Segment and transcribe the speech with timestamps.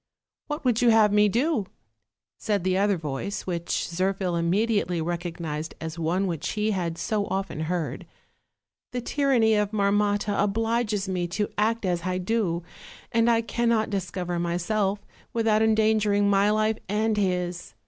[0.47, 1.67] "What would you have me do?"
[2.39, 7.59] said the other voice, which Zirphil immediately recognized as one which he had so often
[7.69, 8.07] heard;
[8.93, 12.63] "the tyranny of Marmotta obliges me to act as I do,
[13.11, 17.75] and I cannot discover myself without endangering my life and his.